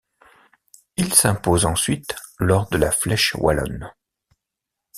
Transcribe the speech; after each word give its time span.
Il 0.97 1.13
s'impose 1.13 1.67
ensuite 1.67 2.15
lors 2.39 2.67
de 2.71 2.77
la 2.77 2.91
Flèche 2.91 3.35
wallonne. 3.35 3.93